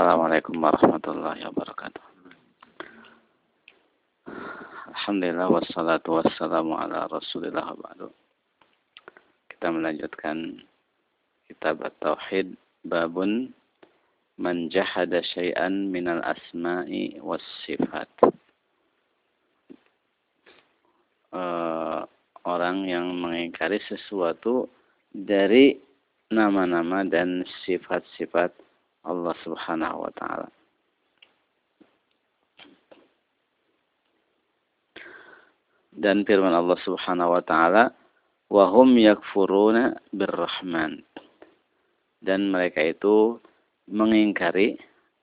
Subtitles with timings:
[0.00, 2.04] Assalamualaikum warahmatullahi wabarakatuh.
[4.96, 8.08] Alhamdulillah wassalatu wassalamu ala rasulillah ba'du.
[9.52, 10.64] Kita melanjutkan
[11.52, 12.56] kitab At-Tauhid
[12.88, 13.52] babun
[14.40, 18.08] man jahada syai'an minal asma'i was sifat.
[21.28, 22.08] Uh,
[22.48, 24.64] orang yang mengingkari sesuatu
[25.12, 25.76] dari
[26.32, 28.69] nama-nama dan sifat-sifat
[29.04, 30.48] Allah Subhanahu wa taala.
[35.90, 37.92] Dan firman Allah Subhanahu wa taala,
[38.48, 41.02] "Wa hum yakfuruna birrahman."
[42.20, 43.40] Dan mereka itu
[43.88, 44.76] mengingkari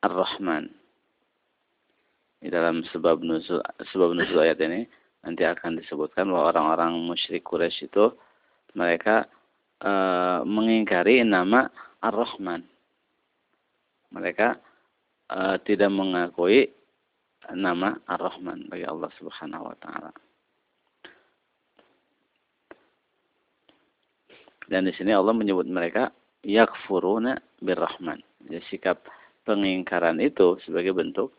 [0.04, 0.70] Ar-Rahman.
[2.38, 3.62] Di dalam sebab nuzul
[3.94, 4.86] sebab nuzul ayat ini
[5.26, 8.14] nanti akan disebutkan bahwa orang-orang musyrik Quraisy itu
[8.78, 9.26] mereka
[9.82, 9.92] e,
[10.46, 11.66] mengingkari nama
[12.06, 12.77] Ar-Rahman
[14.12, 14.60] mereka
[15.32, 16.72] uh, tidak mengakui
[17.56, 20.12] nama Ar-Rahman bagi Allah Subhanahu wa taala.
[24.68, 26.12] Dan di sini Allah menyebut mereka
[26.44, 28.20] yakfuruna birrahman.
[28.44, 29.08] Jadi sikap
[29.48, 31.32] pengingkaran itu sebagai bentuk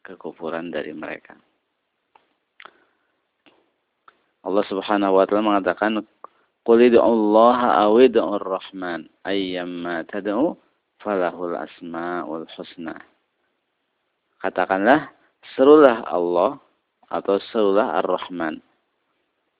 [0.00, 1.36] kekufuran dari mereka.
[4.40, 6.00] Allah Subhanahu wa taala mengatakan
[6.64, 7.96] Qul Allah aw
[8.40, 10.56] rahman ayyamma tad'u
[11.00, 12.96] falahul asmaul husna.
[14.40, 15.12] Katakanlah,
[15.56, 16.56] serulah Allah
[17.10, 18.62] atau serulah Ar-Rahman.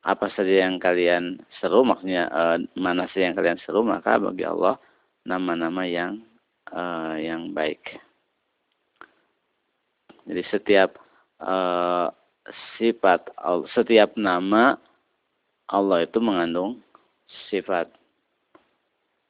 [0.00, 4.80] Apa saja yang kalian seru, maksudnya uh, mana saja yang kalian seru, maka bagi Allah
[5.28, 6.24] nama-nama yang
[6.72, 8.00] uh, yang baik.
[10.24, 10.96] Jadi setiap
[11.44, 12.08] uh,
[12.80, 13.28] sifat,
[13.76, 14.80] setiap nama
[15.68, 16.80] Allah itu mengandung
[17.52, 17.92] sifat.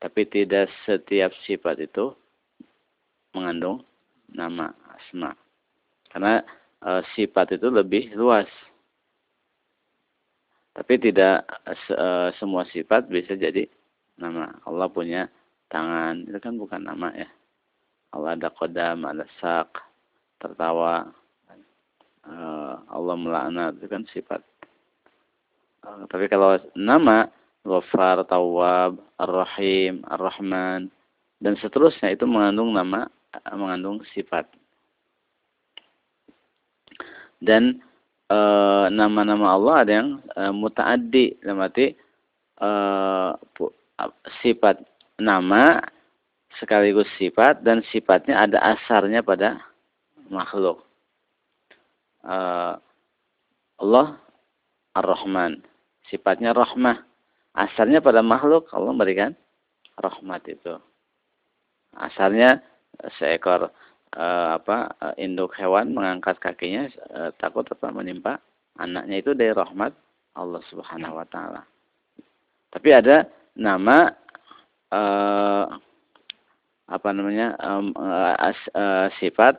[0.00, 2.16] Tapi tidak setiap sifat itu
[3.36, 3.84] mengandung
[4.32, 5.36] nama asma.
[6.08, 6.40] Karena
[6.80, 8.48] e, sifat itu lebih luas.
[10.72, 13.68] Tapi tidak e, semua sifat bisa jadi
[14.16, 14.48] nama.
[14.64, 15.28] Allah punya
[15.68, 17.28] tangan, itu kan bukan nama ya.
[18.16, 19.84] Allah ada kodam, ada sak,
[20.40, 21.12] tertawa.
[22.24, 22.34] E,
[22.88, 24.40] Allah melaknat, itu kan sifat.
[25.80, 27.24] Tapi kalau nama
[27.60, 30.88] Ghafar, Tawwab, Ar-Rahim, Ar-Rahman
[31.40, 33.08] dan seterusnya itu mengandung nama
[33.56, 34.48] mengandung sifat.
[37.40, 37.80] Dan
[38.92, 41.96] nama-nama e, Allah ada yang e, mutaaddi dalam arti
[42.60, 42.70] e,
[44.44, 44.76] sifat
[45.16, 45.80] nama
[46.60, 49.58] sekaligus sifat dan sifatnya ada asarnya pada
[50.28, 50.84] makhluk.
[53.80, 54.08] Allah
[54.92, 55.64] Ar-Rahman,
[56.12, 57.09] sifatnya rahmah
[57.54, 59.32] Asalnya pada makhluk Allah memberikan
[59.98, 60.78] rahmat itu.
[61.98, 62.62] Asalnya
[63.18, 63.70] seekor
[64.14, 68.38] uh, apa uh, induk hewan mengangkat kakinya uh, takut apa menimpa
[68.78, 69.94] anaknya itu dari rahmat
[70.38, 71.62] Allah Subhanahu wa taala.
[72.70, 73.26] Tapi ada
[73.58, 74.14] nama
[76.90, 79.58] apa namanya uh, sifat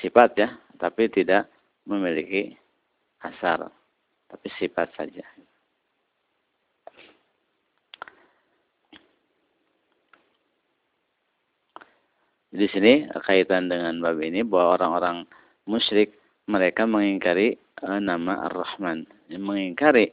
[0.00, 0.48] sifat ya,
[0.80, 1.48] tapi tidak
[1.84, 2.56] memiliki
[3.24, 3.68] asar,
[4.28, 5.24] tapi sifat saja.
[12.56, 15.28] Di sini kaitan dengan bab ini bahwa orang-orang
[15.68, 16.16] musyrik
[16.48, 20.08] mereka mengingkari uh, nama Ar-Rahman, mengingkari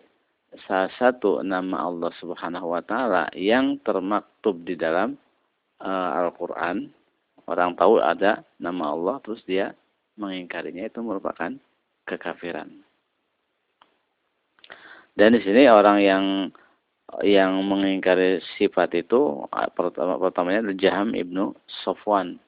[0.67, 5.15] salah satu nama Allah Subhanahu wa taala yang termaktub di dalam
[5.79, 6.91] uh, Al-Qur'an.
[7.47, 9.71] Orang tahu ada nama Allah terus dia
[10.19, 11.55] mengingkarinya itu merupakan
[12.03, 12.67] kekafiran.
[15.15, 16.23] Dan di sini orang yang
[17.22, 19.46] yang mengingkari sifat itu
[19.78, 21.53] pertama pertamanya adalah Jaham ibnu
[21.85, 22.41] Sofwan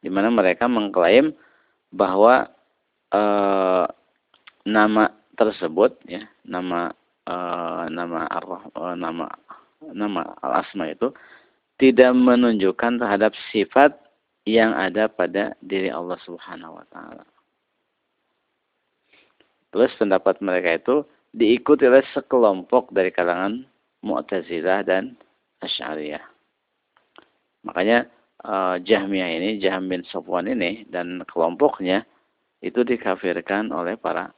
[0.00, 1.32] di mana mereka mengklaim
[1.92, 2.48] bahwa
[3.12, 3.22] e,
[4.68, 5.04] nama
[5.36, 6.92] tersebut ya nama
[7.24, 7.34] e,
[7.88, 9.24] nama arwah e, nama
[9.92, 11.12] nama al asma itu
[11.80, 13.96] tidak menunjukkan terhadap sifat
[14.44, 17.24] yang ada pada diri Allah Subhanahu wa taala.
[19.70, 20.96] Terus pendapat mereka itu
[21.30, 23.62] diikuti oleh sekelompok dari kalangan
[24.00, 25.16] Mu'tazilah dan
[25.60, 26.24] Asy'ariyah.
[27.68, 28.08] Makanya
[28.44, 32.08] uh, Jahmiyah ini, Jahm bin Safwan ini dan kelompoknya
[32.64, 34.32] itu dikafirkan oleh para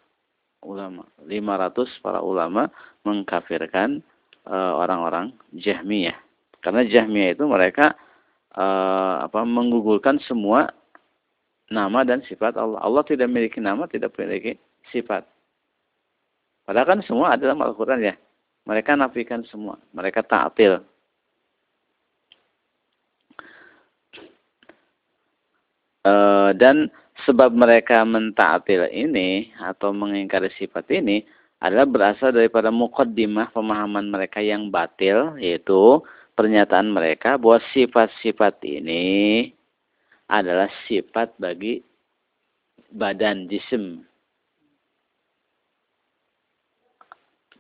[0.63, 1.07] ulama.
[1.23, 2.71] 500 para ulama
[3.07, 4.03] mengkafirkan
[4.47, 6.19] uh, orang-orang Jahmiyah.
[6.63, 7.95] Karena Jahmiyah itu mereka
[8.55, 10.71] uh, apa menggugurkan semua
[11.71, 12.79] nama dan sifat Allah.
[12.83, 14.59] Allah tidak memiliki nama, tidak memiliki
[14.91, 15.27] sifat.
[16.63, 18.15] Padahal kan semua ada dalam Al-Quran ya.
[18.63, 19.79] Mereka nafikan semua.
[19.91, 20.79] Mereka ta'til.
[26.03, 26.15] E,
[26.59, 26.91] dan
[27.27, 31.27] sebab mereka mentaatil ini atau mengingkari sifat ini
[31.63, 36.03] adalah berasal daripada mukaddimah pemahaman mereka yang batil yaitu
[36.35, 39.51] pernyataan mereka bahwa sifat-sifat ini
[40.27, 41.85] adalah sifat bagi
[42.91, 44.03] badan jisim.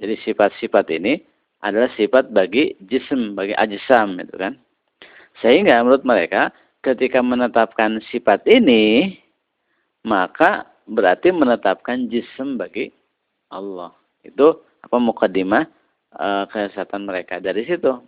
[0.03, 1.23] Jadi sifat-sifat ini
[1.63, 4.59] adalah sifat bagi jisim, bagi ajsam itu kan.
[5.39, 6.51] Sehingga menurut mereka
[6.83, 9.15] ketika menetapkan sifat ini
[10.03, 12.91] maka berarti menetapkan jisim bagi
[13.55, 13.95] Allah.
[14.27, 15.71] Itu apa mukadimah
[16.19, 17.39] e, kesesatan mereka.
[17.39, 18.03] Dari situ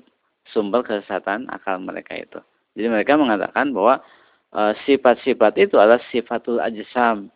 [0.50, 2.42] sumber kesesatan akal mereka itu.
[2.74, 4.02] Jadi mereka mengatakan bahwa
[4.50, 7.30] e, sifat-sifat itu adalah sifatul ajsam.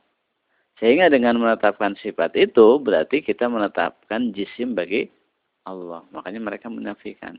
[0.78, 5.10] Sehingga dengan menetapkan sifat itu berarti kita menetapkan jisim bagi
[5.66, 6.06] Allah.
[6.14, 7.34] Makanya mereka menafikan.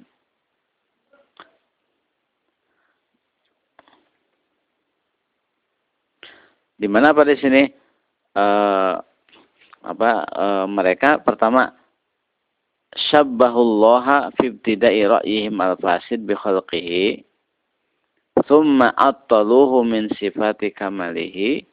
[6.80, 7.68] Di mana pada sini
[8.39, 8.95] uh,
[9.83, 11.75] apa uh, mereka pertama
[12.95, 17.24] syabbahullaha fi ibtida'i ra'yihim al-fasid bi khalqihi
[18.47, 21.69] thumma attaluhu min sifati kamalihi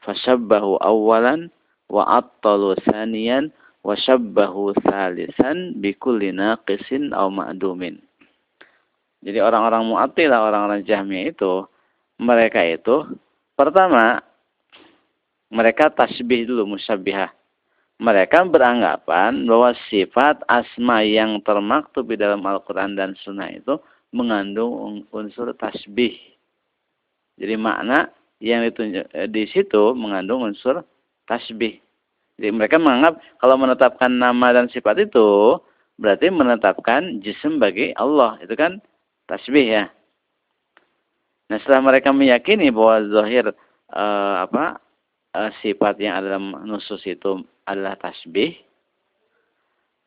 [0.00, 1.52] fashabbahu awalan
[1.92, 3.52] wa attalu thaniyan
[3.84, 8.00] wa syabbahu thalisan bi kulli naqisin aw ma'dumin
[9.18, 11.66] jadi orang-orang Mu'attilah, orang-orang Jahmiyah itu
[12.22, 13.18] mereka itu
[13.58, 14.22] pertama
[15.50, 17.34] mereka tasbih dulu musyabihah.
[17.98, 23.74] Mereka beranggapan bahwa sifat asma yang termaktub di dalam Al-Quran dan Sunnah itu
[24.12, 26.16] mengandung unsur tasbih.
[27.38, 28.10] Jadi makna
[28.42, 30.82] yang ditunjuk eh, di situ mengandung unsur
[31.28, 31.78] tasbih.
[32.38, 35.58] Jadi mereka menganggap kalau menetapkan nama dan sifat itu
[35.98, 38.38] berarti menetapkan jisim bagi Allah.
[38.40, 38.78] Itu kan
[39.26, 39.84] tasbih ya.
[41.48, 43.50] Nah setelah mereka meyakini bahwa zahir
[43.92, 44.78] uh, apa
[45.34, 48.56] uh, sifat yang ada dalam nusus itu adalah tasbih,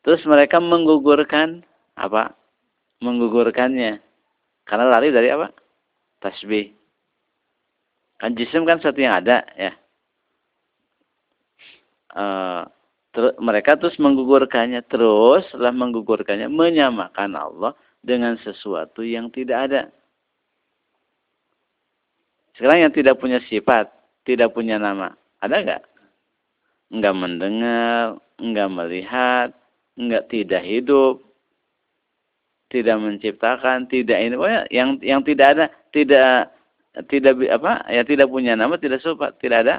[0.02, 1.62] terus mereka menggugurkan
[1.98, 2.34] apa?
[3.02, 3.98] Menggugurkannya
[4.62, 5.50] karena lari dari apa?
[6.22, 6.70] Tasbih.
[8.22, 9.72] Kan jisim kan satu yang ada ya.
[12.12, 12.62] Uh,
[13.10, 19.82] ter mereka terus menggugurkannya terus setelah menggugurkannya menyamakan Allah dengan sesuatu yang tidak ada.
[22.54, 23.88] Sekarang yang tidak punya sifat,
[24.28, 25.82] tidak punya nama, ada nggak?
[26.92, 29.48] Enggak mendengar, enggak melihat,
[29.96, 31.24] enggak tidak hidup,
[32.72, 36.50] tidak menciptakan, tidak ini, pokoknya yang yang tidak ada, tidak
[37.12, 37.84] tidak apa?
[37.92, 39.76] Ya tidak punya nama, tidak sifat, tidak ada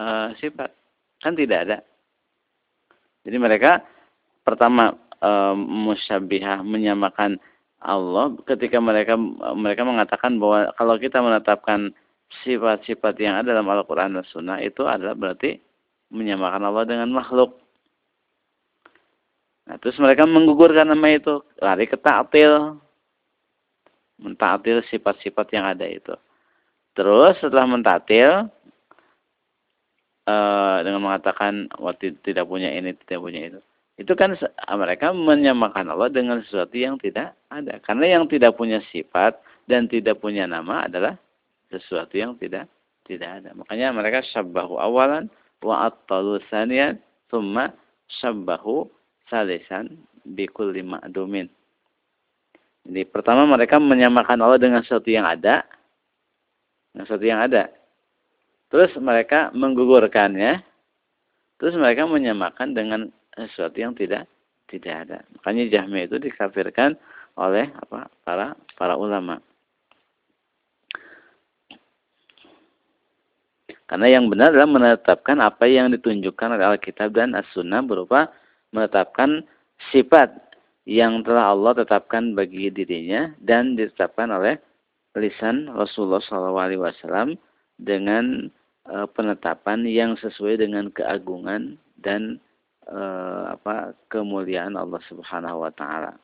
[0.00, 0.72] uh, sifat,
[1.20, 1.78] kan tidak ada.
[3.20, 3.84] Jadi mereka
[4.40, 5.30] pertama e,
[5.60, 7.36] musyabihah menyamakan
[7.80, 9.16] Allah ketika mereka
[9.56, 11.92] mereka mengatakan bahwa kalau kita menetapkan
[12.44, 15.60] sifat-sifat yang ada dalam Al-Quran dan Sunnah itu adalah berarti
[16.12, 17.59] menyamakan Allah dengan makhluk.
[19.70, 22.74] Nah, terus mereka menggugurkan nama itu, lari ke ta'til.
[24.18, 26.12] Mentatil sifat-sifat yang ada itu.
[26.98, 28.50] Terus setelah mentatil,
[30.26, 33.60] uh, dengan mengatakan waktu tidak punya ini, tidak punya itu
[34.00, 34.32] itu kan
[34.80, 37.76] mereka menyamakan Allah dengan sesuatu yang tidak ada.
[37.84, 39.36] Karena yang tidak punya sifat
[39.68, 41.20] dan tidak punya nama adalah
[41.68, 42.64] sesuatu yang tidak
[43.04, 43.52] tidak ada.
[43.52, 45.28] Makanya mereka syabbahu awalan
[45.60, 46.96] wa attalu saniyan
[47.28, 47.76] thumma
[48.08, 48.88] syabbahu
[49.30, 49.94] salisan
[50.26, 51.48] bikul lima ma'dumin.
[52.84, 55.62] Jadi pertama mereka menyamakan Allah dengan sesuatu yang ada.
[56.90, 57.70] Dengan sesuatu yang ada.
[58.68, 60.60] Terus mereka menggugurkannya.
[61.60, 63.00] Terus mereka menyamakan dengan
[63.36, 64.26] sesuatu yang tidak
[64.66, 65.18] tidak ada.
[65.38, 66.96] Makanya Jahmi itu dikafirkan
[67.36, 69.38] oleh apa para para ulama.
[73.90, 78.30] Karena yang benar adalah menetapkan apa yang ditunjukkan oleh Alkitab dan As-Sunnah berupa
[78.70, 79.44] menetapkan
[79.90, 80.30] sifat
[80.88, 84.58] yang telah Allah tetapkan bagi dirinya dan ditetapkan oleh
[85.18, 87.34] lisan Rasulullah SAW
[87.78, 88.48] dengan
[88.86, 92.40] e, penetapan yang sesuai dengan keagungan dan
[92.90, 96.16] eh, apa kemuliaan Allah Subhanahu wa taala.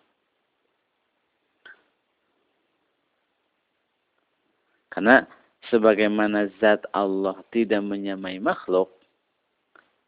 [4.90, 5.28] Karena
[5.68, 8.95] sebagaimana zat Allah tidak menyamai makhluk,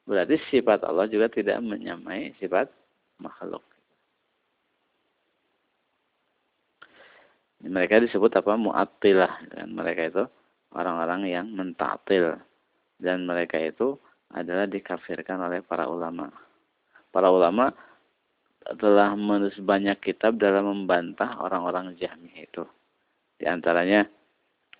[0.08, 2.72] berarti sifat Allah juga tidak menyamai sifat
[3.20, 3.62] makhluk.
[7.60, 8.54] Mereka disebut apa?
[8.54, 9.52] Mu'attilah.
[9.52, 10.24] Dan mereka itu
[10.72, 12.38] orang-orang yang mentatil.
[12.96, 13.98] Dan mereka itu
[14.32, 16.30] adalah dikafirkan oleh para ulama
[17.12, 17.72] para ulama
[18.78, 22.68] telah menulis banyak kitab dalam membantah orang-orang Jahmi itu.
[23.40, 24.04] Di antaranya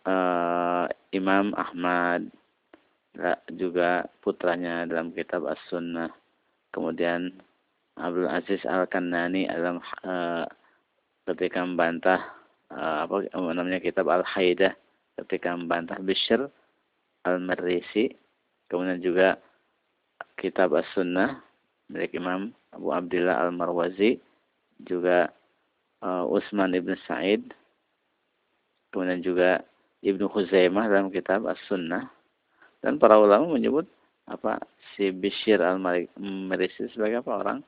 [0.05, 2.29] uh, Imam Ahmad
[3.55, 6.11] juga putranya dalam kitab As-Sunnah.
[6.71, 7.35] Kemudian
[7.99, 10.47] Abdul Aziz Al-Kanani dalam uh,
[11.27, 12.21] ketika membantah
[12.71, 14.73] uh, apa namanya kitab Al-Haidah
[15.25, 16.47] ketika membantah Bishr
[17.27, 18.15] Al-Marisi.
[18.71, 19.41] Kemudian juga
[20.39, 21.43] kitab As-Sunnah
[21.89, 24.21] milik Imam Abu Abdullah Al-Marwazi,
[24.85, 25.33] juga
[26.05, 27.43] uh, Utsman ibn Sa'id,
[28.93, 29.65] kemudian juga
[30.05, 32.07] Ibnu Khuzaimah dalam kitab As-Sunnah
[32.85, 33.87] dan para ulama menyebut
[34.29, 34.61] apa
[34.95, 37.59] si Bishir al-Marisi sebagai apa orang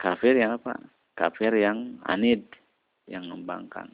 [0.00, 0.80] kafir yang apa
[1.12, 2.44] kafir yang anid
[3.06, 3.92] yang membangkang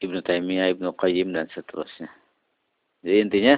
[0.00, 2.08] Ibnu Taimiyah, Ibnu Qayyim dan seterusnya.
[3.04, 3.54] Jadi intinya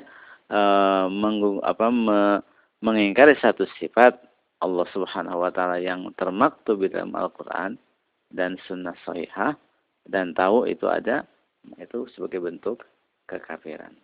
[0.51, 2.43] uh, menggung, apa, me,
[2.83, 4.19] mengingkari satu sifat
[4.59, 7.79] Allah Subhanahu wa taala yang termaktub di dalam Al-Qur'an
[8.31, 9.55] dan sunnah sahihah
[10.07, 11.27] dan tahu itu ada
[11.79, 12.83] itu sebagai bentuk
[13.31, 13.95] kekafiran.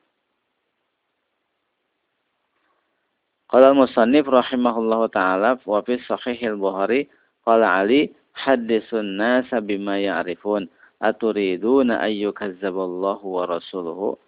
[3.49, 7.09] Qala musannif rahimahullahu taala wa fi sahih al-Bukhari
[7.49, 10.69] qala Ali haddisun nas bima ya'rifun
[11.01, 14.21] aturiduna ayyukazzaballahu wa rasuluhu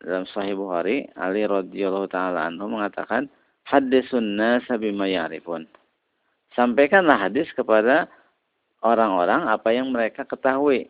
[0.00, 3.28] dalam sahih Bukhari Ali radhiyallahu taala anhu mengatakan
[3.68, 5.68] hadisun nasa bima ya'rifun.
[6.56, 8.08] Sampaikanlah hadis kepada
[8.80, 10.88] orang-orang apa yang mereka ketahui.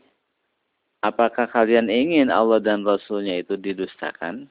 [1.04, 4.48] Apakah kalian ingin Allah dan Rasulnya itu didustakan?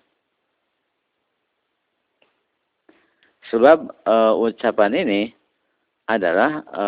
[3.54, 5.22] Sebab e, ucapan ini
[6.10, 6.86] adalah e,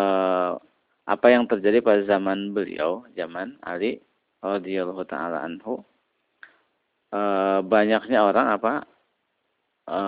[1.06, 4.02] apa yang terjadi pada zaman beliau, zaman Ali
[4.42, 5.86] radhiyallahu taala anhu.
[7.14, 7.22] E,
[7.66, 8.74] banyaknya orang apa?
[9.86, 10.00] E,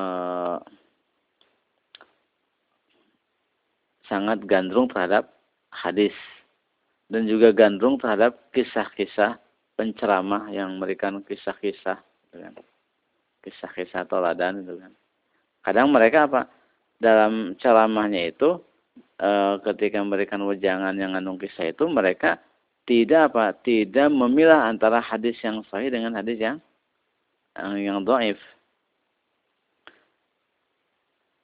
[4.10, 5.30] sangat gandrung terhadap
[5.70, 6.14] hadis
[7.10, 9.42] dan juga gandrung terhadap kisah-kisah
[9.74, 11.98] penceramah yang memberikan kisah-kisah
[13.42, 14.94] kisah-kisah toladan itu kan.
[15.66, 16.42] Kadang mereka apa
[17.02, 18.62] dalam ceramahnya itu
[19.18, 19.30] e,
[19.66, 22.38] ketika memberikan wejangan yang mengandung kisah itu mereka
[22.86, 26.58] tidak apa tidak memilah antara hadis yang sahih dengan hadis yang,
[27.80, 28.38] yang doif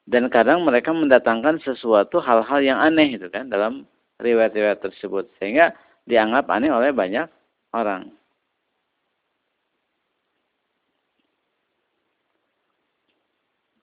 [0.06, 6.48] dan kadang mereka mendatangkan sesuatu hal-hal yang aneh itu kan dalam riwayat-riwayat tersebut sehingga dianggap
[6.52, 7.28] aneh oleh banyak
[7.76, 8.12] orang.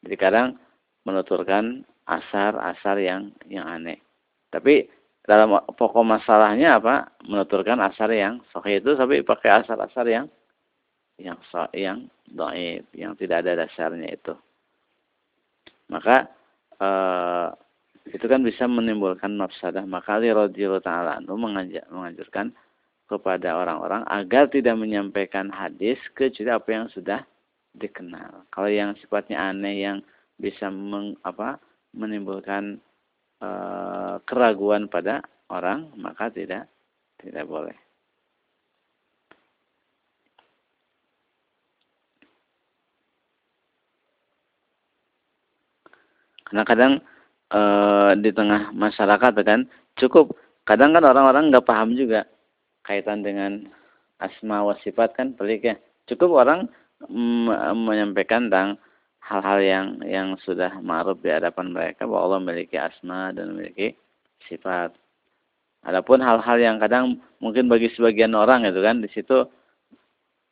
[0.02, 0.58] Jadi kadang
[1.06, 4.02] menuturkan asar-asar yang yang aneh.
[4.50, 4.90] Tapi
[5.22, 7.14] dalam pokok masalahnya apa?
[7.24, 10.26] Menuturkan asar yang sahih itu tapi pakai asar-asar yang
[11.22, 11.38] yang
[11.70, 14.34] yang doib, yang tidak ada dasarnya itu
[15.92, 16.32] maka
[16.80, 17.52] uh,
[18.10, 19.86] itu kan bisa menimbulkan mafsadah.
[19.86, 22.50] Maka Ali radhiyallahu taala anhu menganjurkan
[23.06, 27.20] kepada orang-orang agar tidak menyampaikan hadis kecuali apa yang sudah
[27.76, 28.48] dikenal.
[28.50, 29.98] Kalau yang sifatnya aneh yang
[30.40, 31.60] bisa meng, apa,
[31.94, 32.80] menimbulkan
[33.44, 36.66] uh, keraguan pada orang, maka tidak
[37.22, 37.76] tidak boleh.
[46.52, 46.92] Karena kadang
[47.52, 47.60] e,
[48.24, 49.68] di tengah masyarakat kan
[50.00, 50.32] cukup
[50.64, 52.24] kadang kan orang-orang nggak paham juga
[52.82, 53.68] kaitan dengan
[54.22, 55.76] asma wa sifat kan pelik ya.
[56.06, 56.70] Cukup orang
[57.74, 58.78] menyampaikan tentang
[59.22, 63.98] hal-hal yang yang sudah ma'ruf di hadapan mereka bahwa Allah memiliki asma dan memiliki
[64.46, 64.94] sifat.
[65.82, 69.46] Adapun hal-hal yang kadang mungkin bagi sebagian orang itu kan di situ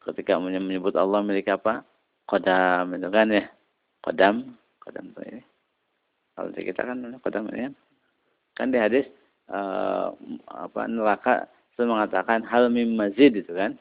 [0.02, 1.87] ketika menyebut Allah memiliki apa?
[2.26, 3.47] Kodam itu kan ya.
[4.02, 5.50] Kodam, kodam itu ini.
[6.41, 7.69] Kalau di kita kan kodam ya.
[8.57, 9.05] Kan di hadis
[9.53, 10.09] uh,
[10.49, 11.45] apa neraka
[11.77, 13.77] itu mengatakan hal mim mazid itu kan.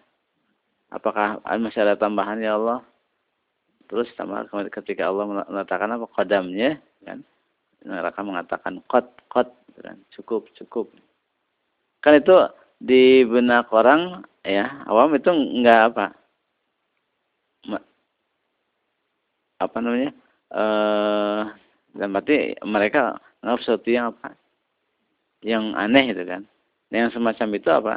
[0.92, 2.84] Apakah masih ada tambahan ya Allah?
[3.88, 4.44] Terus tambah
[4.76, 7.24] ketika Allah mengatakan apa kodamnya kan
[7.88, 10.86] neraka mengatakan kot kot gitu kan cukup cukup
[12.04, 12.36] kan itu
[12.76, 16.06] di benak orang ya awam itu enggak apa
[19.60, 20.12] apa namanya
[20.52, 21.44] eh
[21.96, 24.30] dan berarti mereka menganggap sesuatu yang apa?
[25.42, 26.42] Yang aneh itu kan.
[26.90, 27.96] Yang semacam itu apa?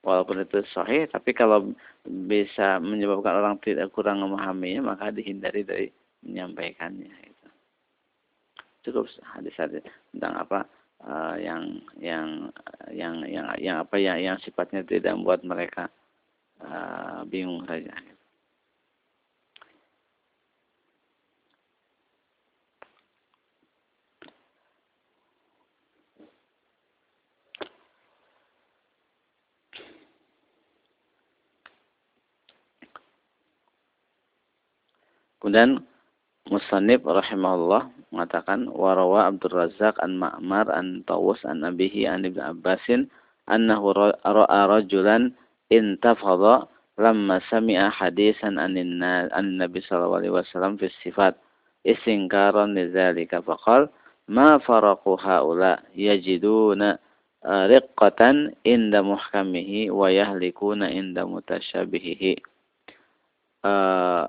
[0.00, 1.76] Walaupun itu sahih, tapi kalau
[2.08, 5.86] bisa menyebabkan orang tidak kurang memahaminya, maka dihindari dari
[6.24, 7.12] menyampaikannya.
[7.20, 7.48] Itu.
[8.88, 10.64] Cukup hadis-hadis tentang apa
[11.04, 12.48] uh, yang yang
[12.88, 15.92] yang yang yang apa yang yang sifatnya tidak membuat mereka
[16.64, 17.92] uh, bingung saja.
[35.40, 35.80] Kemudian
[36.48, 43.06] Musannif rahimahullah mengatakan warawa Abdul Razak an Ma'mar an Tawus an Abihi an Ibn Abbasin
[43.46, 45.32] annahu ra'a rajulan
[45.70, 46.66] intafadha
[46.98, 51.38] lamma sami'a hadisan anin Nabi sallallahu alaihi wasallam fi sifat
[51.86, 53.88] istinkaran lidzalika faqal
[54.28, 56.98] ma faraqu haula yajiduna
[57.46, 62.36] riqqatan inda muhkamihi wa yahlikuna inda mutasyabihihi
[63.64, 64.28] uh,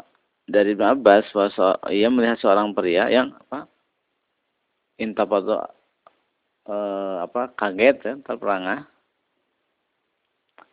[0.52, 3.72] dari Ibn Abbas bahwa ia melihat seorang pria yang apa
[5.00, 5.56] intapatu
[6.68, 8.86] uh, apa kaget ya, terperangah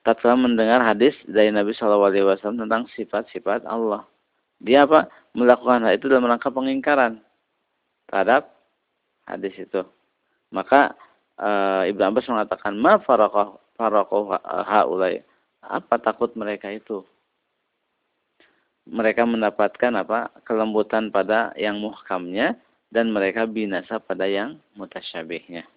[0.03, 4.09] tatkala mendengar hadis dari Nabi Shallallahu Alaihi Wasallam tentang sifat-sifat Allah.
[4.59, 5.07] Dia apa?
[5.37, 7.21] Melakukan hal itu dalam rangka pengingkaran
[8.09, 8.49] terhadap
[9.29, 9.85] hadis itu.
[10.51, 10.97] Maka
[11.37, 11.51] e,
[11.93, 15.21] Ibnu Abbas mengatakan ma faraqah faraqah haulai.
[15.63, 17.05] Apa takut mereka itu?
[18.88, 20.33] Mereka mendapatkan apa?
[20.49, 22.57] kelembutan pada yang muhkamnya
[22.88, 25.68] dan mereka binasa pada yang mutasyabihnya.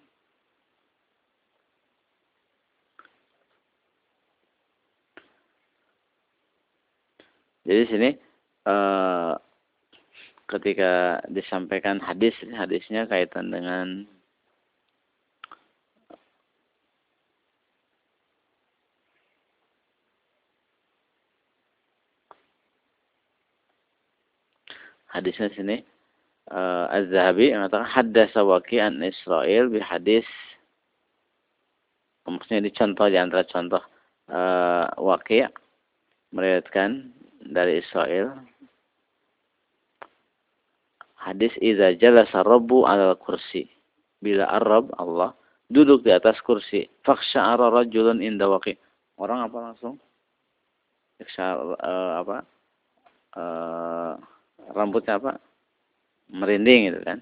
[7.62, 8.10] Jadi sini
[8.66, 9.38] uh,
[10.50, 14.04] ketika disampaikan hadis, hadisnya kaitan dengan
[25.12, 25.76] hadisnya sini
[26.50, 27.86] uh, Az-Zahabi mengatakan
[28.48, 30.26] waqi an Israel bi hadis.
[32.24, 33.82] Maksudnya di contoh di antara contoh
[34.32, 35.44] uh, waqi
[36.32, 37.12] meriwayatkan
[37.52, 38.40] dari Israel
[41.22, 43.68] hadis iza jalasa rabbu ala kursi.
[44.22, 45.34] Bila arab Allah
[45.66, 46.86] duduk di atas kursi
[47.36, 48.78] ara rajulun inda waqi.
[49.18, 49.98] Orang apa langsung?
[51.22, 52.36] Uh, apa?
[53.32, 54.14] Uh,
[54.72, 55.32] rambutnya apa
[56.32, 57.18] merinding gitu kan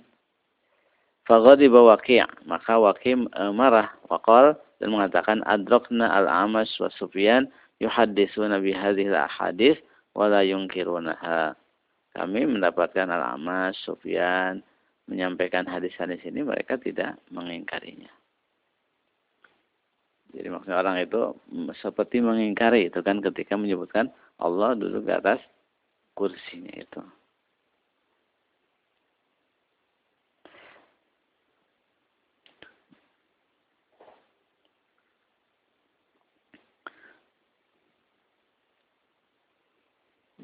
[1.27, 9.11] faghadiba waqi' maka waqi' uh, marah waqal dan mengatakan adrakna al-amash wa sufyan yuhaddisuna bihadhihi
[9.13, 9.81] al-ahadits
[10.15, 11.55] wala yungkirunaha.
[12.11, 14.63] Kami mendapatkan al-Amas, Sufyan,
[15.07, 18.11] menyampaikan hadis-hadis ini mereka tidak mengingkarinya.
[20.31, 21.35] Jadi maksudnya orang itu
[21.83, 25.43] seperti mengingkari itu kan ketika menyebutkan Allah duduk di atas
[26.15, 27.03] kursinya itu.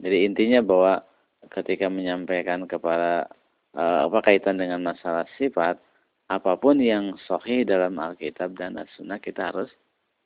[0.07, 1.03] Jadi intinya bahwa
[1.51, 3.27] ketika menyampaikan kepada
[3.75, 5.83] uh, apa kaitan dengan masalah sifat,
[6.31, 9.66] apa pun yang sahih dalam Alkitab dan As-Sunnah kita harus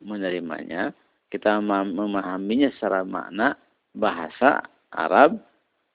[0.04, 0.92] menerimanya,
[1.32, 3.56] kita memahaminya secara makna
[3.96, 5.40] bahasa Arab,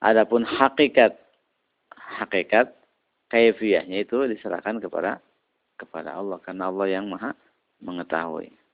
[0.02, 1.14] adapun hakikat
[1.94, 2.74] hakikat
[3.30, 5.22] kaifiyahnya itu diserahkan kepada
[5.78, 6.42] kepada Allah.
[6.42, 7.38] Karena Allah yang Maha
[7.86, 8.65] mengetahui.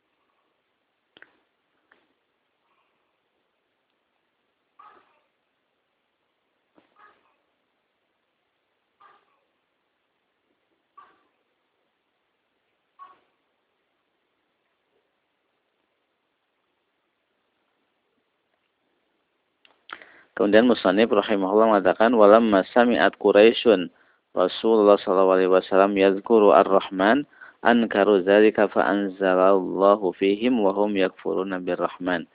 [20.42, 23.94] Kemudian Musannif rahimahullah mengatakan walamma sami'at Quraisyun
[24.34, 27.30] Rasulullah sallallahu alaihi wasallam yadhkuru Ar-Rahman
[27.62, 32.26] ankaru dzalika fa anzalallahu fihim wa hum yakfuruna birrahman.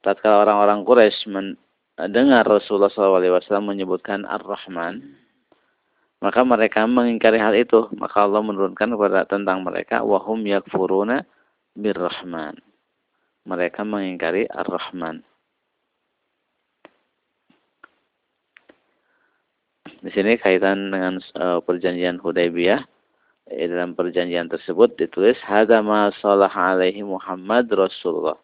[0.00, 5.04] Tatkala orang-orang Quraisy mendengar Rasulullah sallallahu alaihi wasallam menyebutkan Ar-Rahman,
[6.24, 7.92] maka mereka mengingkari hal itu.
[8.00, 11.28] Maka Allah menurunkan kepada tentang mereka wa hum yakfuruna
[11.76, 12.56] birrahman.
[13.44, 15.20] Mereka mengingkari Ar-Rahman.
[20.04, 22.84] Di sini kaitan dengan uh, perjanjian Hudaybiyah.
[23.44, 28.36] Eh, dalam perjanjian tersebut ditulis hadza ma alaihi Muhammad Rasulullah.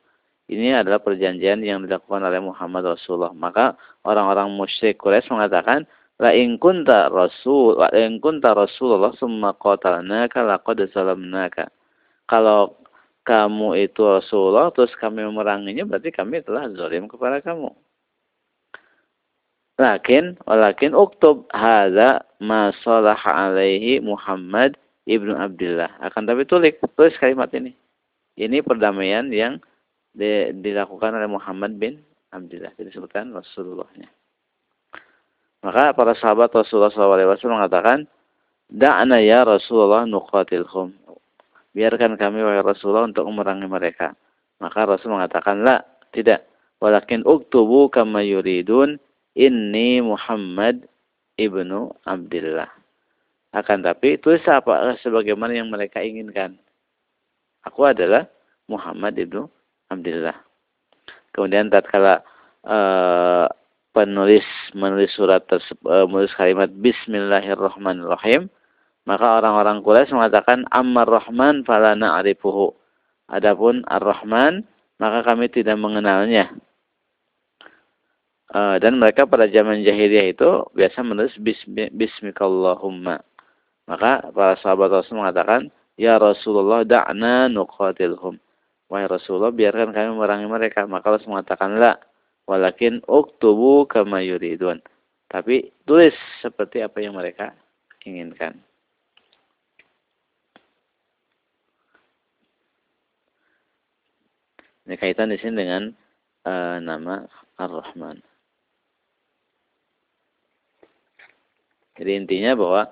[0.49, 3.33] Ini adalah perjanjian yang dilakukan oleh Muhammad Rasulullah.
[3.37, 5.85] Maka orang-orang musyrik Quraisy mengatakan,
[6.21, 11.73] La in kunta rasul, la in kunta Rasulullah summa qatalnaka laqad salamnaka.
[12.29, 12.77] Kalau
[13.25, 17.73] kamu itu Rasulullah terus kami memeranginya berarti kami telah zalim kepada kamu.
[19.81, 24.77] Lakin, walakin uktub hadza ma salaha alaihi Muhammad
[25.09, 25.89] ibnu Abdullah.
[26.05, 27.73] Akan tapi tulis, tulis kalimat ini.
[28.37, 29.57] Ini perdamaian yang
[30.13, 32.77] di, dilakukan oleh Muhammad bin Abdullah.
[32.77, 34.13] Disebutkan Rasulullahnya.
[35.65, 38.05] Maka para sahabat Rasulullah SAW mengatakan,
[38.69, 40.93] Da'na ya Rasulullah nuqatilhum.
[41.73, 44.13] Biarkan kami wahai Rasulullah untuk memerangi mereka.
[44.61, 45.81] Maka Rasul mengatakan, La,
[46.13, 46.45] tidak.
[46.81, 48.97] Walakin uktubu kama yuridun
[49.39, 50.87] Inni Muhammad
[51.39, 52.69] ibnu Abdullah.
[53.51, 56.59] Akan tapi tulis apa sebagaimana yang mereka inginkan.
[57.67, 58.27] Aku adalah
[58.71, 59.51] Muhammad ibnu
[59.91, 60.39] Abdullah.
[61.31, 62.23] Kemudian tatkala
[62.67, 63.47] uh,
[63.91, 68.51] penulis menulis surat tersebut, uh, menulis kalimat Bismillahirrahmanirrahim,
[69.07, 72.75] maka orang-orang Quraisy mengatakan Ammar Rahman fala na'rifuhu.
[73.31, 74.67] Adapun Ar-Rahman
[75.01, 76.53] maka kami tidak mengenalnya.
[78.51, 83.23] Uh, dan mereka pada zaman jahiliyah itu biasa menulis bismi, bismikallahumma.
[83.87, 88.43] Maka para sahabat Rasul mengatakan, Ya Rasulullah da'na nuqatilhum.
[88.91, 90.83] Wahai Rasulullah, biarkan kami memerangi mereka.
[90.91, 91.95] Maka Rasul mengatakan, La,
[92.51, 94.83] walakin uktubu kama yuridun.
[95.31, 97.55] Tapi tulis seperti apa yang mereka
[98.03, 98.59] inginkan.
[104.91, 105.95] Ini kaitan di sini dengan
[106.51, 107.23] uh, nama
[107.63, 108.30] Ar-Rahman.
[112.01, 112.83] Jadi intinya bahwa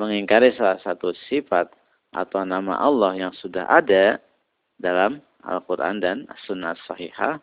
[0.00, 1.68] mengingkari salah satu sifat
[2.16, 4.16] atau nama Allah yang sudah ada
[4.80, 7.36] dalam Al-Quran dan Sunnah Sahihah,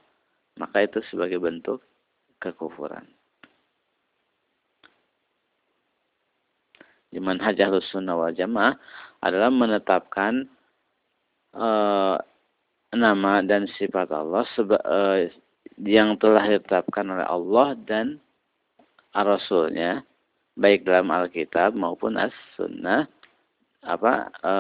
[0.58, 1.86] maka itu sebagai bentuk
[2.42, 3.06] kekufuran.
[7.12, 8.80] Iman hajah sunnah wal jamaah
[9.20, 10.48] adalah menetapkan
[11.52, 11.70] e,
[12.96, 15.30] nama dan sifat Allah seba, e,
[15.84, 18.18] yang telah ditetapkan oleh Allah dan
[19.12, 20.08] Rasulnya
[20.56, 23.08] baik dalam Alkitab maupun As-Sunnah
[23.82, 24.54] apa e,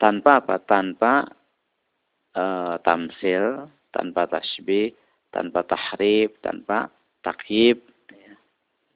[0.00, 1.12] tanpa apa tanpa
[2.32, 2.44] e,
[2.86, 4.94] tamsil tanpa tasbih
[5.28, 6.88] tanpa tahrif tanpa
[7.20, 8.34] takyib ya.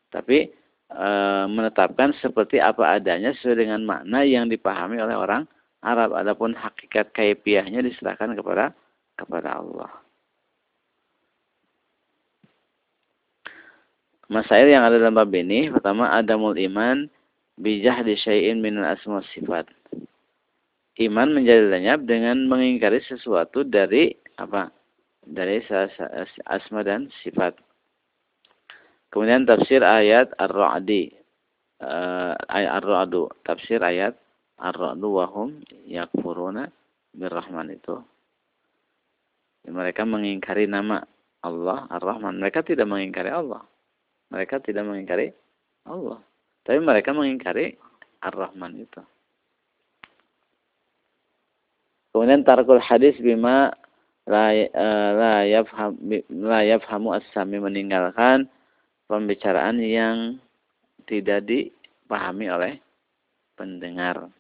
[0.08, 0.48] tapi
[0.88, 1.08] e,
[1.50, 5.44] menetapkan seperti apa adanya sesuai dengan makna yang dipahami oleh orang
[5.82, 8.72] Arab adapun hakikat kaifiahnya diserahkan kepada
[9.18, 9.92] kepada Allah
[14.32, 17.04] Masail yang ada dalam bab ini pertama adamul iman
[17.60, 19.68] bijah di syai'in minal asma sifat.
[20.96, 24.72] Iman menjadi lenyap dengan mengingkari sesuatu dari apa?
[25.20, 25.60] Dari
[26.48, 27.60] asma dan sifat.
[29.12, 31.12] Kemudian tafsir ayat Ar-Ra'di.
[31.84, 33.28] Uh, Ar-Ra'du.
[33.44, 34.16] Tafsir ayat
[34.56, 36.72] Ar-Ra'du wahum yakfuruna
[37.12, 38.00] birrahman itu.
[39.68, 41.04] Mereka mengingkari nama
[41.44, 42.40] Allah Ar-Rahman.
[42.40, 43.60] Mereka tidak mengingkari Allah.
[44.32, 45.36] Mereka tidak mengingkari
[45.84, 46.24] Allah.
[46.64, 47.76] Tapi mereka mengingkari
[48.24, 49.02] Ar-Rahman itu.
[52.12, 53.72] Kemudian tarkul hadis bima
[54.28, 55.96] la, uh, la, yafham,
[56.28, 58.48] la yafhamu as-sami meninggalkan
[59.08, 60.40] pembicaraan yang
[61.04, 62.72] tidak dipahami oleh
[63.56, 64.32] pendengar.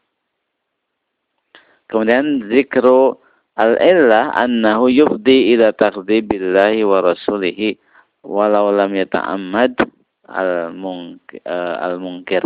[1.88, 3.20] Kemudian zikru
[3.60, 7.76] al-illah annahu yufdi ila takdzibillahi wa rasulihi
[8.22, 9.78] walau lam yata'ammad
[10.26, 11.42] al-mungkir.
[11.46, 12.44] Al -mungkir.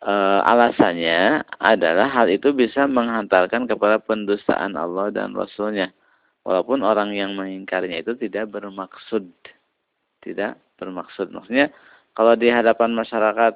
[0.00, 0.12] E,
[0.44, 5.92] alasannya adalah hal itu bisa menghantarkan kepada pendustaan Allah dan Rasulnya.
[6.42, 9.28] Walaupun orang yang mengingkarinya itu tidak bermaksud.
[10.24, 11.32] Tidak bermaksud.
[11.32, 11.68] Maksudnya
[12.16, 13.54] kalau di hadapan masyarakat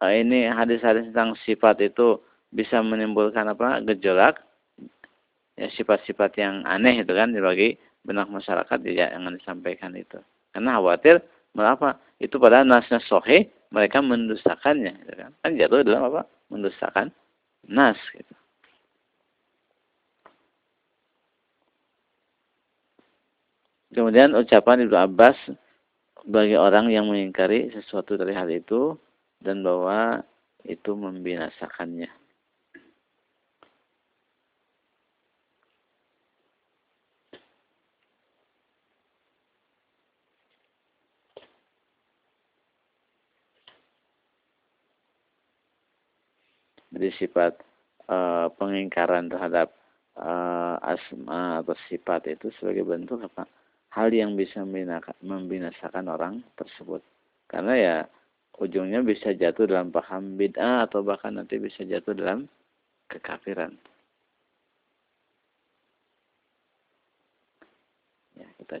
[0.00, 2.20] e, ini hadis-hadis tentang sifat itu
[2.54, 4.38] bisa menimbulkan apa gejolak
[5.56, 10.22] ya sifat-sifat yang aneh itu kan bagi benak masyarakat ya jangan disampaikan itu.
[10.54, 11.20] Karena khawatir
[11.52, 15.32] mengapa itu pada nasnya sohe mereka mendustakannya, gitu kan?
[15.42, 16.22] kan jatuh dalam apa?
[16.48, 17.10] Mendustakan
[17.66, 17.98] nas.
[18.14, 18.32] Gitu.
[23.92, 25.38] Kemudian ucapan Ibnu Abbas
[26.28, 28.94] bagi orang yang mengingkari sesuatu dari hal itu
[29.40, 30.20] dan bahwa
[30.66, 32.25] itu membinasakannya.
[46.96, 47.60] Jadi sifat
[48.08, 49.76] uh, pengingkaran terhadap
[50.16, 53.44] uh, asma atau sifat itu sebagai bentuk apa?
[53.92, 54.64] Hal yang bisa
[55.20, 57.04] membinasakan orang tersebut.
[57.44, 57.96] Karena ya
[58.56, 62.48] ujungnya bisa jatuh dalam paham bid'ah atau bahkan nanti bisa jatuh dalam
[63.12, 63.76] kekafiran.
[68.36, 68.80] Ya, kita